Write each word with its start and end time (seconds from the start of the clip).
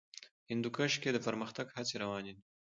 هندوکش 0.49 0.93
کې 1.01 1.09
د 1.13 1.17
پرمختګ 1.27 1.67
هڅې 1.75 1.95
روانې 2.03 2.31
دي. 2.35 2.43